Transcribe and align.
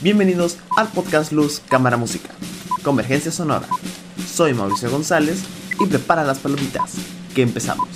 Bienvenidos 0.00 0.58
al 0.76 0.86
podcast 0.86 1.32
Luz 1.32 1.60
Cámara 1.68 1.96
Música, 1.96 2.28
Convergencia 2.84 3.32
Sonora. 3.32 3.66
Soy 4.24 4.54
Mauricio 4.54 4.88
González 4.92 5.42
y 5.80 5.86
prepara 5.86 6.22
las 6.22 6.38
palomitas, 6.38 6.94
que 7.34 7.42
empezamos. 7.42 7.88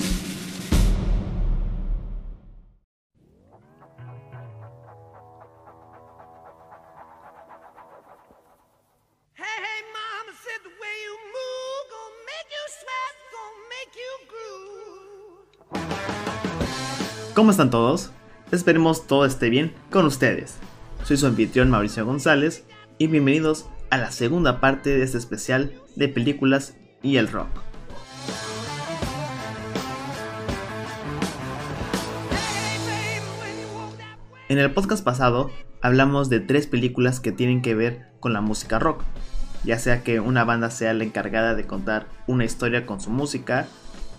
¿Cómo 17.36 17.52
están 17.52 17.70
todos? 17.70 18.10
Esperemos 18.50 19.06
todo 19.06 19.24
esté 19.24 19.50
bien 19.50 19.72
con 19.92 20.04
ustedes. 20.04 20.58
Soy 21.04 21.16
su 21.16 21.26
anfitrión 21.26 21.68
Mauricio 21.68 22.06
González 22.06 22.64
y 22.96 23.08
bienvenidos 23.08 23.66
a 23.90 23.98
la 23.98 24.12
segunda 24.12 24.60
parte 24.60 24.90
de 24.90 25.02
este 25.02 25.18
especial 25.18 25.72
de 25.96 26.08
películas 26.08 26.76
y 27.02 27.16
el 27.16 27.26
rock. 27.26 27.48
En 34.48 34.58
el 34.58 34.70
podcast 34.70 35.04
pasado 35.04 35.50
hablamos 35.80 36.28
de 36.28 36.38
tres 36.38 36.68
películas 36.68 37.18
que 37.18 37.32
tienen 37.32 37.62
que 37.62 37.74
ver 37.74 38.06
con 38.20 38.32
la 38.32 38.40
música 38.40 38.78
rock, 38.78 39.02
ya 39.64 39.80
sea 39.80 40.04
que 40.04 40.20
una 40.20 40.44
banda 40.44 40.70
sea 40.70 40.94
la 40.94 41.02
encargada 41.02 41.56
de 41.56 41.66
contar 41.66 42.06
una 42.28 42.44
historia 42.44 42.86
con 42.86 43.00
su 43.00 43.10
música, 43.10 43.66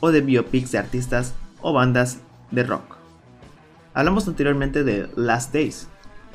o 0.01 0.11
de 0.11 0.19
biopics 0.19 0.73
de 0.73 0.79
artistas 0.79 1.33
o 1.61 1.71
bandas 1.71 2.19
de 2.51 2.63
rock. 2.63 2.97
Hablamos 3.93 4.27
anteriormente 4.27 4.83
de 4.83 5.07
Last 5.15 5.53
Days, 5.53 5.87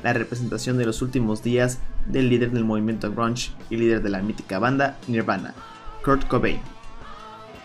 la 0.03 0.13
representación 0.13 0.77
de 0.77 0.85
los 0.85 1.01
últimos 1.01 1.43
días 1.43 1.79
del 2.05 2.29
líder 2.29 2.51
del 2.51 2.65
movimiento 2.65 3.11
grunge 3.11 3.51
y 3.69 3.77
líder 3.77 4.01
de 4.01 4.09
la 4.09 4.21
mítica 4.21 4.59
banda 4.59 4.97
Nirvana, 5.07 5.53
Kurt 6.03 6.27
Cobain. 6.27 6.61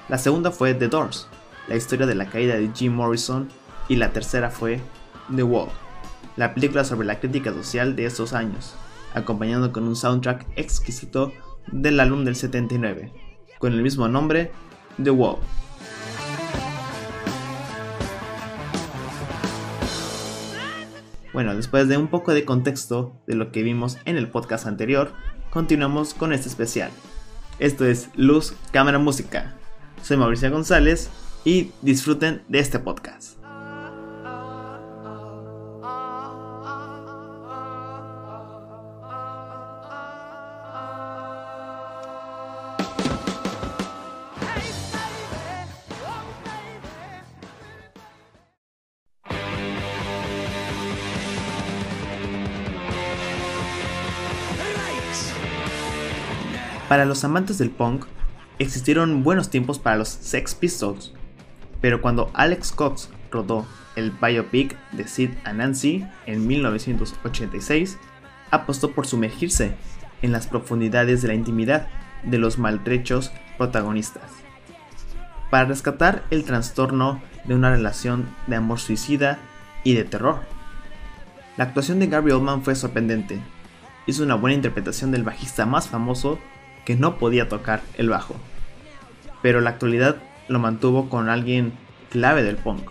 La 0.09 0.19
segunda 0.19 0.51
fue 0.51 0.75
The 0.75 0.89
Doors, 0.89 1.29
la 1.69 1.77
historia 1.77 2.07
de 2.07 2.15
la 2.15 2.27
caída 2.27 2.57
de 2.57 2.71
Jim 2.75 2.93
Morrison, 2.93 3.49
y 3.89 3.97
la 3.97 4.13
tercera 4.13 4.51
fue 4.51 4.81
The 5.35 5.43
Wall, 5.43 5.69
la 6.37 6.55
película 6.55 6.85
sobre 6.85 7.07
la 7.07 7.21
crítica 7.21 7.53
social 7.53 7.97
de 7.97 8.07
estos 8.07 8.33
años, 8.33 8.75
acompañando 9.15 9.73
con 9.73 9.85
un 9.85 9.97
soundtrack 9.97 10.47
exquisito 10.57 11.33
del 11.71 12.01
álbum 12.01 12.25
del 12.25 12.37
79, 12.37 13.13
con 13.59 13.73
el 13.73 13.83
mismo 13.83 14.09
nombre, 14.09 14.53
The 15.03 15.11
Wall. 15.11 15.39
Bueno, 21.35 21.57
después 21.57 21.89
de 21.89 21.97
un 21.97 22.07
poco 22.07 22.33
de 22.33 22.45
contexto 22.45 23.21
de 23.27 23.35
lo 23.35 23.51
que 23.51 23.65
vimos 23.65 23.99
en 24.05 24.17
el 24.17 24.29
podcast 24.29 24.67
anterior, 24.67 25.11
continuamos 25.51 26.15
con 26.15 26.33
este 26.33 26.49
especial. 26.49 26.93
Esto 27.59 27.85
es 27.85 28.09
Luz, 28.15 28.55
Cámara, 28.71 29.01
Música. 29.01 29.57
Soy 30.01 30.17
Mauricio 30.17 30.53
González 30.53 31.11
y 31.45 31.73
disfruten 31.83 32.43
de 32.47 32.61
este 32.61 32.79
podcast. 32.79 33.44
Para 56.95 57.07
los 57.07 57.25
amantes 57.25 57.59
del 57.59 57.73
punk, 57.73 58.05
existieron 58.61 59.25
buenos 59.25 59.51
tiempos 59.51 59.81
para 59.81 59.97
los 59.97 60.09
Sex 60.09 60.55
Pistols, 60.55 61.13
pero 61.81 62.01
cuando 62.01 62.31
Alex 62.35 62.71
Cox 62.71 63.11
rodó 63.33 63.67
el 63.97 64.13
biopic 64.13 64.79
de 64.93 65.09
Sid 65.09 65.31
and 65.43 65.59
Nancy 65.59 66.07
en 66.27 66.47
1986, 66.47 67.99
apostó 68.53 68.93
por 68.93 69.09
sumergirse 69.09 69.75
en 70.23 70.31
las 70.31 70.47
profundidades 70.47 71.21
de 71.21 71.27
la 71.27 71.35
intimidad 71.35 71.89
de 72.23 72.39
los 72.39 72.59
maltrechos 72.59 73.33
protagonistas, 73.59 74.31
para 75.51 75.65
rescatar 75.65 76.23
el 76.31 76.45
trastorno 76.45 77.21
de 77.43 77.57
una 77.57 77.73
relación 77.73 78.29
de 78.47 78.55
amor 78.55 78.79
suicida 78.79 79.41
y 79.83 79.95
de 79.95 80.05
terror. 80.05 80.43
La 81.57 81.65
actuación 81.65 81.99
de 81.99 82.07
Gary 82.07 82.31
Oldman 82.31 82.63
fue 82.63 82.77
sorprendente. 82.77 83.41
Hizo 84.07 84.23
una 84.23 84.37
buena 84.37 84.55
interpretación 84.55 85.11
del 85.11 85.25
bajista 85.25 85.67
más 85.67 85.89
famoso 85.89 86.39
que 86.85 86.97
no 86.97 87.19
podía 87.19 87.49
tocar 87.49 87.83
el 87.97 88.09
bajo. 88.11 88.37
Pero 89.43 89.61
la 89.61 89.71
actualidad 89.71 90.17
lo 90.49 90.59
mantuvo 90.59 91.09
con 91.09 91.29
alguien 91.29 91.73
clave 92.11 92.43
del 92.43 92.57
punk, 92.57 92.91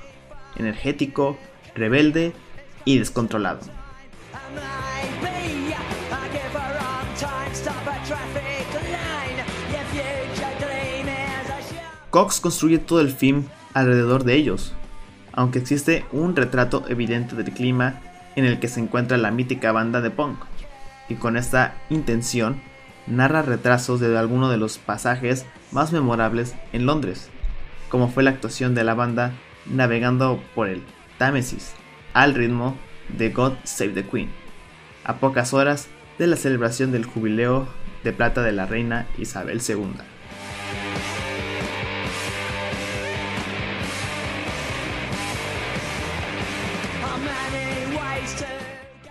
energético, 0.56 1.38
rebelde 1.76 2.34
y 2.86 3.00
descontrolado. 3.00 3.62
Cox 12.10 12.40
construye 12.40 12.78
todo 12.78 13.02
el 13.02 13.12
film 13.12 13.46
alrededor 13.74 14.24
de 14.24 14.36
ellos, 14.36 14.74
aunque 15.32 15.58
existe 15.58 16.06
un 16.12 16.36
retrato 16.36 16.86
evidente 16.88 17.36
del 17.36 17.52
clima 17.52 18.02
en 18.36 18.46
el 18.46 18.60
que 18.60 18.68
se 18.68 18.80
encuentra 18.80 19.18
la 19.18 19.32
mítica 19.32 19.72
banda 19.72 20.00
de 20.02 20.12
punk, 20.12 20.38
y 21.10 21.16
con 21.16 21.38
esta 21.38 21.76
intención 21.90 22.62
narra 23.08 23.42
retrasos 23.42 24.00
de 24.00 24.18
algunos 24.18 24.50
de 24.50 24.58
los 24.58 24.78
pasajes 24.78 25.46
más 25.72 25.92
memorables 25.92 26.56
en 26.72 26.86
Londres, 26.86 27.30
como 27.90 28.10
fue 28.10 28.24
la 28.24 28.32
actuación 28.32 28.76
de 28.76 28.84
la 28.84 28.94
banda 28.94 29.34
navegando 29.66 30.42
por 30.56 30.68
el 30.68 30.84
Támesis 31.18 31.74
al 32.14 32.34
ritmo 32.34 32.76
de 33.10 33.30
God 33.30 33.54
Save 33.64 33.92
the 33.92 34.06
Queen, 34.06 34.30
a 35.04 35.18
pocas 35.18 35.54
horas 35.54 35.88
de 36.18 36.28
la 36.28 36.36
celebración 36.36 36.92
del 36.92 37.06
jubileo 37.06 37.68
de 38.04 38.14
plata 38.14 38.42
de 38.42 38.52
la 38.52 38.66
reina 38.66 39.08
Isabel 39.18 39.62
II. 39.68 39.94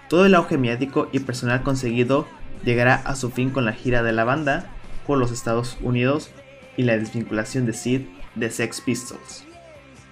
Todo 0.08 0.26
el 0.26 0.34
auge 0.34 0.58
mediático 0.58 1.08
y 1.10 1.20
personal 1.20 1.62
conseguido 1.62 2.26
llegará 2.64 2.94
a 2.94 3.16
su 3.16 3.30
fin 3.30 3.50
con 3.50 3.64
la 3.64 3.72
gira 3.72 4.02
de 4.02 4.12
la 4.12 4.24
banda 4.24 4.66
por 5.06 5.18
los 5.18 5.32
Estados 5.32 5.78
Unidos 5.82 6.30
y 6.76 6.82
la 6.82 6.96
desvinculación 6.96 7.66
de 7.66 7.72
Sid 7.72 8.02
de 8.34 8.50
Sex 8.50 8.80
Pistols. 8.80 9.44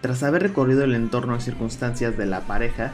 Tras 0.00 0.22
haber 0.22 0.42
recorrido 0.42 0.84
el 0.84 0.94
entorno 0.94 1.36
y 1.36 1.40
circunstancias 1.40 2.16
de 2.16 2.26
la 2.26 2.40
pareja, 2.40 2.92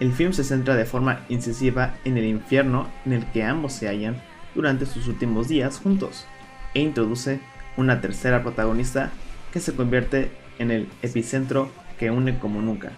el 0.00 0.12
film 0.12 0.32
se 0.32 0.44
centra 0.44 0.74
de 0.74 0.84
forma 0.84 1.20
incisiva 1.28 1.94
en 2.04 2.18
el 2.18 2.24
infierno 2.24 2.88
en 3.06 3.12
el 3.12 3.26
que 3.26 3.44
ambos 3.44 3.72
se 3.72 3.88
hallan 3.88 4.20
durante 4.54 4.86
sus 4.86 5.08
últimos 5.08 5.48
días 5.48 5.78
juntos, 5.78 6.26
e 6.74 6.80
introduce 6.80 7.40
una 7.76 8.00
tercera 8.00 8.42
protagonista 8.42 9.10
que 9.52 9.60
se 9.60 9.74
convierte 9.74 10.30
en 10.58 10.70
el 10.70 10.88
epicentro 11.02 11.70
que 11.98 12.10
une 12.10 12.38
como 12.38 12.60
nunca, 12.60 12.92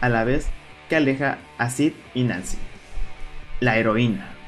a 0.00 0.08
la 0.08 0.24
vez 0.24 0.48
que 0.88 0.96
aleja 0.96 1.38
a 1.56 1.70
Sid 1.70 1.92
y 2.14 2.24
Nancy, 2.24 2.58
la 3.60 3.78
heroína. 3.78 4.39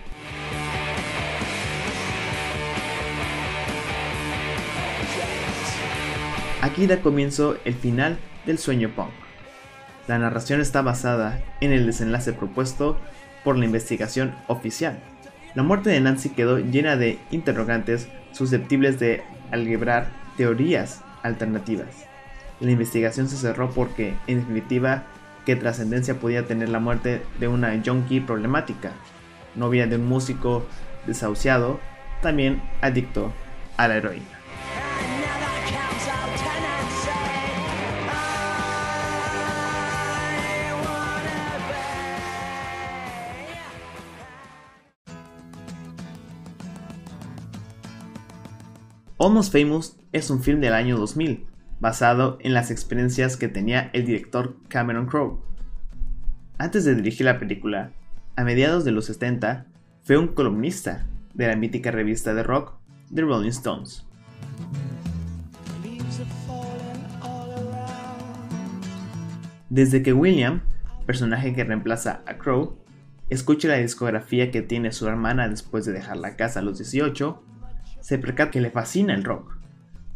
Aquí 6.72 6.86
da 6.86 7.02
comienzo 7.02 7.58
el 7.66 7.74
final 7.74 8.16
del 8.46 8.56
sueño 8.56 8.88
punk. 8.96 9.10
La 10.08 10.18
narración 10.18 10.62
está 10.62 10.80
basada 10.80 11.38
en 11.60 11.70
el 11.70 11.84
desenlace 11.84 12.32
propuesto 12.32 12.96
por 13.44 13.58
la 13.58 13.66
investigación 13.66 14.34
oficial. 14.46 14.98
La 15.54 15.62
muerte 15.62 15.90
de 15.90 16.00
Nancy 16.00 16.30
quedó 16.30 16.58
llena 16.60 16.96
de 16.96 17.18
interrogantes 17.30 18.08
susceptibles 18.32 18.98
de 18.98 19.22
algebrar 19.50 20.08
teorías 20.38 21.02
alternativas. 21.22 22.06
La 22.58 22.70
investigación 22.70 23.28
se 23.28 23.36
cerró 23.36 23.70
porque, 23.72 24.14
en 24.26 24.40
definitiva, 24.40 25.02
qué 25.44 25.56
trascendencia 25.56 26.20
podía 26.20 26.46
tener 26.46 26.70
la 26.70 26.80
muerte 26.80 27.20
de 27.38 27.48
una 27.48 27.78
junkie 27.84 28.20
problemática, 28.20 28.92
novia 29.56 29.86
de 29.86 29.96
un 29.96 30.08
músico 30.08 30.64
desahuciado, 31.06 31.80
también 32.22 32.62
adicto 32.80 33.30
a 33.76 33.88
la 33.88 33.96
heroína. 33.98 34.41
Almost 49.24 49.52
Famous 49.52 49.96
es 50.10 50.30
un 50.30 50.42
film 50.42 50.60
del 50.60 50.72
año 50.72 50.98
2000, 50.98 51.46
basado 51.78 52.38
en 52.40 52.54
las 52.54 52.72
experiencias 52.72 53.36
que 53.36 53.46
tenía 53.46 53.88
el 53.92 54.04
director 54.04 54.56
Cameron 54.66 55.06
Crowe. 55.06 55.38
Antes 56.58 56.84
de 56.84 56.96
dirigir 56.96 57.26
la 57.26 57.38
película, 57.38 57.92
a 58.34 58.42
mediados 58.42 58.84
de 58.84 58.90
los 58.90 59.04
70, 59.04 59.66
fue 60.02 60.18
un 60.18 60.26
columnista 60.26 61.06
de 61.34 61.46
la 61.46 61.54
mítica 61.54 61.92
revista 61.92 62.34
de 62.34 62.42
rock 62.42 62.72
The 63.14 63.22
Rolling 63.22 63.50
Stones. 63.50 64.04
Desde 69.70 70.02
que 70.02 70.12
William, 70.12 70.62
personaje 71.06 71.54
que 71.54 71.62
reemplaza 71.62 72.22
a 72.26 72.38
Crow, 72.38 72.76
escucha 73.30 73.68
la 73.68 73.76
discografía 73.76 74.50
que 74.50 74.62
tiene 74.62 74.90
su 74.90 75.06
hermana 75.06 75.48
después 75.48 75.84
de 75.84 75.92
dejar 75.92 76.16
la 76.16 76.34
casa 76.34 76.58
a 76.58 76.62
los 76.64 76.78
18, 76.78 77.51
se 78.02 78.18
percata 78.18 78.50
que 78.50 78.60
le 78.60 78.70
fascina 78.70 79.14
el 79.14 79.24
rock, 79.24 79.56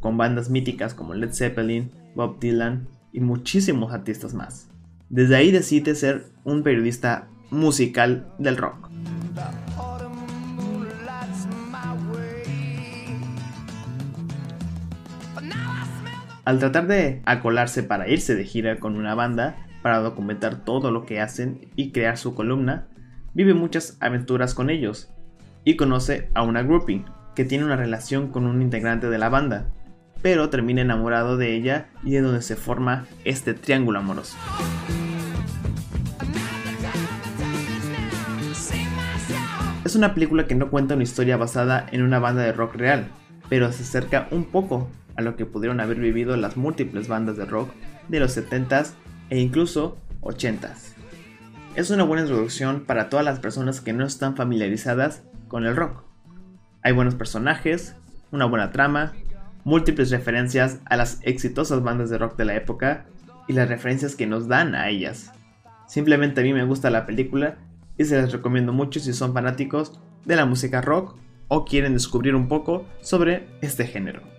con 0.01 0.19
bandas 0.19 0.51
míticas 0.51 0.93
como 0.93 1.15
Led 1.15 1.33
Zeppelin, 1.33 1.91
Bob 2.15 2.39
Dylan 2.39 2.89
y 3.13 3.21
muchísimos 3.21 3.93
artistas 3.93 4.35
más. 4.35 4.69
Desde 5.09 5.37
ahí 5.37 5.53
decide 5.53 5.95
ser 5.95 6.27
un 6.45 6.63
periodista 6.63 7.29
musical 7.51 8.27
del 8.39 8.57
rock. 8.57 8.91
Al 16.45 16.59
tratar 16.59 16.87
de 16.87 17.23
acolarse 17.25 17.83
para 17.83 18.09
irse 18.09 18.35
de 18.35 18.45
gira 18.45 18.79
con 18.79 18.97
una 18.97 19.15
banda, 19.15 19.57
para 19.83 19.99
documentar 19.99 20.65
todo 20.65 20.91
lo 20.91 21.07
que 21.07 21.21
hacen 21.21 21.71
y 21.77 21.93
crear 21.93 22.19
su 22.19 22.35
columna, 22.35 22.89
vive 23.35 23.55
muchas 23.55 23.97
aventuras 24.01 24.55
con 24.55 24.71
ellos 24.71 25.13
y 25.65 25.77
conoce 25.77 26.31
a 26.35 26.43
una 26.43 26.63
groupie 26.63 27.05
que 27.37 27.45
tiene 27.45 27.65
una 27.65 27.77
relación 27.77 28.33
con 28.33 28.47
un 28.47 28.63
integrante 28.63 29.09
de 29.09 29.19
la 29.19 29.29
banda, 29.29 29.67
pero 30.23 30.49
termina 30.49 30.81
enamorado 30.81 31.37
de 31.37 31.55
ella 31.55 31.89
y 32.03 32.17
es 32.17 32.23
donde 32.25 32.43
se 32.43 32.57
forma 32.57 33.07
este 33.25 33.55
triángulo 33.55 34.01
amoroso. 34.01 34.37
Es 39.85 39.95
una 39.95 40.15
película 40.15 40.49
que 40.49 40.57
no 40.57 40.71
cuenta 40.71 40.95
una 40.95 41.05
historia 41.05 41.37
basada 41.37 41.87
en 41.93 42.03
una 42.03 42.19
banda 42.19 42.43
de 42.43 42.53
rock 42.53 42.75
real, 42.75 43.09
pero 43.49 43.71
se 43.71 43.85
acerca 43.85 44.27
un 44.33 44.47
poco 44.47 44.89
a 45.15 45.23
lo 45.23 45.37
que 45.37 45.47
pudieron 45.47 45.81
haber 45.81 45.99
vivido 45.99 46.37
las 46.37 46.57
múltiples 46.57 47.07
bandas 47.07 47.37
de 47.37 47.45
rock 47.45 47.71
de 48.09 48.19
los 48.19 48.37
70s 48.37 48.95
e 49.31 49.39
incluso 49.39 49.99
80s. 50.23 50.95
Es 51.77 51.91
una 51.91 52.05
buena 52.05 52.23
introducción 52.23 52.85
para 52.87 53.11
todas 53.11 53.25
las 53.25 53.39
personas 53.39 53.83
que 53.83 53.93
no 53.93 54.07
están 54.07 54.35
familiarizadas 54.37 55.23
con 55.49 55.67
el 55.67 55.77
rock. 55.77 56.06
Hay 56.87 56.93
buenos 56.93 57.17
personajes, 57.17 57.97
una 58.31 58.45
buena 58.45 58.71
trama, 58.71 59.13
múltiples 59.65 60.09
referencias 60.13 60.79
a 60.85 60.97
las 60.97 61.19
exitosas 61.23 61.83
bandas 61.83 62.11
de 62.11 62.19
rock 62.19 62.37
de 62.37 62.45
la 62.45 62.55
época 62.55 63.07
y 63.49 63.55
las 63.55 63.69
referencias 63.69 64.15
que 64.15 64.29
nos 64.29 64.47
dan 64.47 64.77
a 64.77 64.89
ellas. 64.89 65.33
Simplemente 65.89 66.41
a 66.41 66.45
mí 66.45 66.53
me 66.53 66.63
gusta 66.63 66.91
la 66.91 67.05
película 67.05 67.57
y 67.99 68.05
se 68.05 68.23
las 68.23 68.31
recomiendo 68.31 68.73
mucho 68.73 69.01
si 69.01 69.13
son 69.15 69.35
fanáticos 69.35 69.99
de 70.27 70.37
la 70.37 70.47
música 70.47 70.81
rock 70.81 71.17
o 71.49 71.65
quieren 71.65 71.93
descubrir 71.93 72.37
un 72.37 72.47
poco 72.47 72.87
sobre 73.01 73.49
este 73.63 73.85
género. 73.89 74.36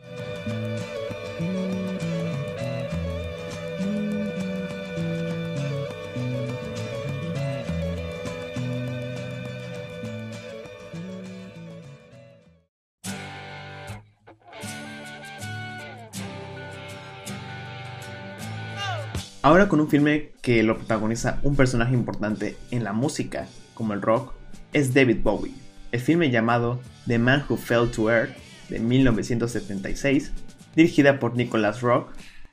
Ahora 19.48 19.70
con 19.70 19.80
un 19.80 19.88
filme 19.88 20.34
que 20.42 20.62
lo 20.62 20.76
protagoniza 20.76 21.40
un 21.42 21.56
personaje 21.56 21.94
importante 21.94 22.58
en 22.70 22.84
la 22.84 22.92
música, 22.92 23.48
como 23.76 23.94
el 23.94 24.02
rock, 24.02 24.34
es 24.74 24.94
David 24.94 25.20
Bowie. 25.24 25.54
El 25.94 26.02
filme 26.02 26.30
llamado 26.30 26.82
The 27.08 27.18
Man 27.18 27.46
Who 27.48 27.56
Fell 27.56 27.90
to 27.90 28.12
Earth 28.12 28.36
de 28.68 28.82
1976, 28.82 30.34
dirigida 30.76 31.18
por 31.20 31.38
Nicholas 31.38 31.80
Rock 31.80 32.12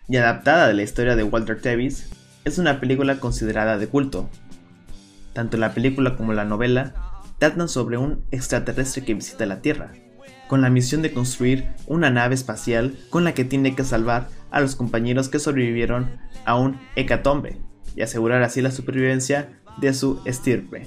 y 0.09 0.19
adaptada 0.19 0.69
de 0.69 0.75
la 0.75 0.85
historia 0.85 1.17
de 1.17 1.25
Walter 1.25 1.61
Tevis, 1.61 2.11
es 2.45 2.59
una 2.59 2.79
película 2.79 3.19
considerada 3.19 3.77
de 3.77 3.89
culto. 3.89 4.31
Tanto 5.33 5.57
la 5.57 5.75
película 5.75 6.15
como 6.15 6.33
la 6.33 6.45
novela 6.45 6.95
tratan 7.41 7.69
sobre 7.69 7.99
un 7.99 8.25
extraterrestre 8.31 9.05
que 9.05 9.15
visita 9.15 9.47
la 9.47 9.63
Tierra, 9.63 9.91
con 10.47 10.61
la 10.61 10.71
misión 10.71 11.03
de 11.03 11.13
construir 11.13 11.67
una 11.89 12.11
nave 12.11 12.37
espacial 12.37 12.97
con 13.11 13.25
la 13.25 13.35
que 13.35 13.45
tiene 13.45 13.75
que 13.75 13.83
salvar 13.83 14.29
a 14.55 14.61
los 14.61 14.77
compañeros 14.77 15.29
que 15.29 15.41
sobrevivieron 15.41 16.21
a 16.45 16.55
un 16.55 16.79
hecatombe 16.95 17.57
y 17.97 18.03
asegurar 18.03 18.45
así 18.45 18.63
la 18.63 18.71
supervivencia 18.71 19.49
de 19.79 19.93
su 19.93 20.21
estirpe. 20.25 20.87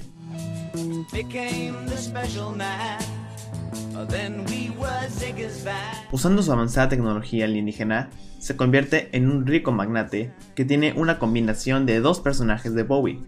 Usando 6.10 6.42
su 6.42 6.50
avanzada 6.50 6.88
tecnología 6.88 7.44
alienígena, 7.44 8.08
se 8.38 8.56
convierte 8.56 9.10
en 9.12 9.30
un 9.30 9.46
rico 9.46 9.70
magnate 9.70 10.32
que 10.54 10.64
tiene 10.64 10.94
una 10.94 11.18
combinación 11.18 11.84
de 11.84 12.00
dos 12.00 12.20
personajes 12.20 12.74
de 12.74 12.84
Bowie, 12.84 13.20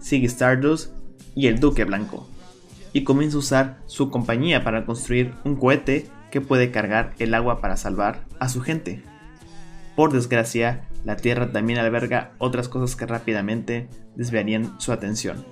Ziggy 0.00 0.26
Stardust 0.26 0.92
y 1.34 1.48
el 1.48 1.58
Duque 1.58 1.82
Blanco, 1.82 2.28
y 2.92 3.02
comienza 3.02 3.36
a 3.36 3.40
usar 3.40 3.78
su 3.86 4.10
compañía 4.10 4.62
para 4.62 4.86
construir 4.86 5.34
un 5.44 5.56
cohete 5.56 6.06
que 6.30 6.40
puede 6.40 6.70
cargar 6.70 7.14
el 7.18 7.34
agua 7.34 7.60
para 7.60 7.76
salvar 7.76 8.26
a 8.38 8.48
su 8.48 8.60
gente. 8.60 9.02
Por 9.98 10.12
desgracia, 10.12 10.84
la 11.04 11.16
Tierra 11.16 11.50
también 11.50 11.80
alberga 11.80 12.30
otras 12.38 12.68
cosas 12.68 12.94
que 12.94 13.04
rápidamente 13.04 13.88
desviarían 14.14 14.80
su 14.80 14.92
atención. 14.92 15.44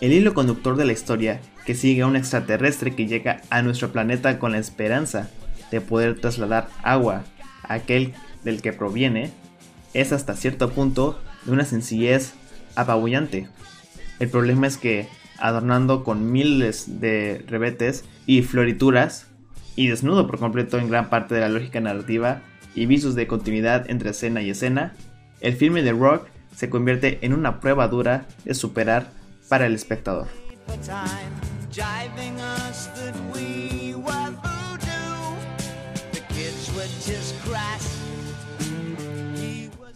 El 0.00 0.12
hilo 0.14 0.32
conductor 0.32 0.74
de 0.74 0.86
la 0.86 0.92
historia 0.94 1.38
que 1.66 1.74
sigue 1.74 2.00
a 2.00 2.06
un 2.06 2.16
extraterrestre 2.16 2.96
que 2.96 3.06
llega 3.06 3.42
a 3.50 3.60
nuestro 3.60 3.92
planeta 3.92 4.38
con 4.38 4.52
la 4.52 4.58
esperanza 4.58 5.28
de 5.70 5.82
poder 5.82 6.18
trasladar 6.18 6.70
agua 6.82 7.24
a 7.62 7.74
aquel 7.74 8.14
del 8.42 8.62
que 8.62 8.72
proviene 8.72 9.32
es 9.92 10.12
hasta 10.12 10.34
cierto 10.34 10.70
punto 10.70 11.20
de 11.44 11.52
una 11.52 11.66
sencillez 11.66 12.32
apabullante. 12.74 13.50
El 14.18 14.30
problema 14.30 14.66
es 14.66 14.76
que, 14.76 15.08
adornando 15.38 16.04
con 16.04 16.32
miles 16.32 17.00
de 17.00 17.44
rebetes 17.48 18.04
y 18.26 18.42
florituras, 18.42 19.26
y 19.76 19.88
desnudo 19.88 20.26
por 20.26 20.38
completo 20.38 20.78
en 20.78 20.88
gran 20.88 21.10
parte 21.10 21.34
de 21.34 21.40
la 21.40 21.48
lógica 21.48 21.80
narrativa 21.80 22.42
y 22.74 22.86
visos 22.86 23.14
de 23.14 23.26
continuidad 23.26 23.90
entre 23.90 24.10
escena 24.10 24.42
y 24.42 24.50
escena, 24.50 24.94
el 25.40 25.54
filme 25.54 25.82
de 25.82 25.92
Rock 25.92 26.28
se 26.54 26.70
convierte 26.70 27.18
en 27.22 27.32
una 27.32 27.60
prueba 27.60 27.88
dura 27.88 28.26
de 28.44 28.54
superar 28.54 29.10
para 29.48 29.66
el 29.66 29.74
espectador. 29.74 30.28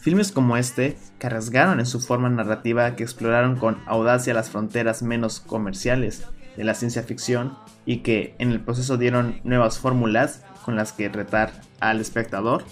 Filmes 0.09 0.33
como 0.33 0.57
este, 0.57 0.97
que 1.19 1.27
arriesgaron 1.27 1.81
en 1.81 1.85
su 1.85 2.01
forma 2.01 2.31
narrativa, 2.31 2.97
que 2.97 3.03
exploraron 3.03 3.57
con 3.57 3.77
audacia 3.85 4.33
las 4.33 4.49
fronteras 4.49 5.03
menos 5.03 5.39
comerciales 5.39 6.25
de 6.57 6.65
la 6.65 6.73
ciencia 6.73 7.03
ficción 7.03 7.59
y 7.85 7.99
que 7.99 8.35
en 8.39 8.51
el 8.53 8.61
proceso 8.61 8.97
dieron 8.97 9.39
nuevas 9.45 9.79
fórmulas 9.79 10.45
con 10.65 10.77
las 10.77 10.95
que 10.95 11.11
retar 11.11 11.53
al 11.81 12.01
espectador, 12.01 12.65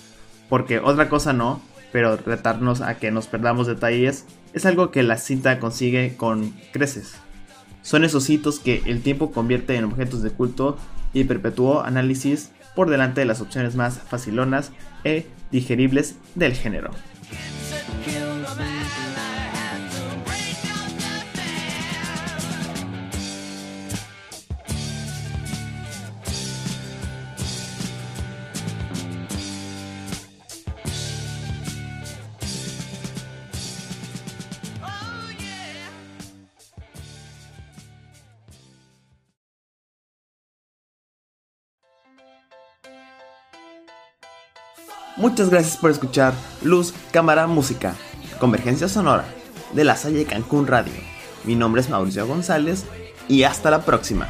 porque 0.49 0.79
otra 0.79 1.11
cosa 1.11 1.35
no, 1.35 1.61
pero 1.93 2.17
retarnos 2.17 2.81
a 2.81 2.95
que 2.95 3.11
nos 3.11 3.27
perdamos 3.27 3.67
detalles 3.67 4.25
es 4.55 4.65
algo 4.65 4.91
que 4.91 5.03
la 5.03 5.19
cinta 5.19 5.59
consigue 5.59 6.17
con 6.17 6.55
creces. 6.73 7.17
Son 7.83 8.03
esos 8.03 8.31
hitos 8.31 8.61
que 8.61 8.81
el 8.87 9.03
tiempo 9.03 9.31
convierte 9.31 9.77
en 9.77 9.85
objetos 9.85 10.23
de 10.23 10.31
culto 10.31 10.79
y 11.13 11.25
perpetuó 11.25 11.83
análisis 11.83 12.53
por 12.75 12.89
delante 12.89 13.21
de 13.21 13.27
las 13.27 13.43
opciones 13.43 13.77
más 13.77 13.99
facilonas 13.99 14.73
e 15.05 15.27
digeribles 15.51 16.17
del 16.35 16.55
género. 16.55 16.93
Muchas 45.17 45.49
gracias 45.49 45.79
por 45.79 45.91
escuchar 45.91 46.35
Luz, 46.63 46.93
Cámara, 47.11 47.47
Música, 47.47 47.95
Convergencia 48.39 48.87
Sonora 48.87 49.25
de 49.73 49.83
la 49.83 49.97
Salle 49.97 50.27
Cancún 50.27 50.67
Radio. 50.67 50.93
Mi 51.45 51.55
nombre 51.55 51.81
es 51.81 51.89
Mauricio 51.89 52.27
González 52.27 52.85
y 53.27 53.45
hasta 53.45 53.71
la 53.71 53.83
próxima. 53.83 54.29